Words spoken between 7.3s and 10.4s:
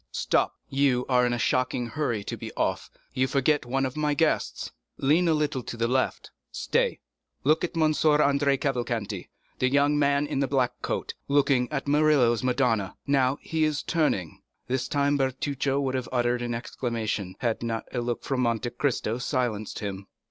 look at M. Andrea Cavalcanti, the young man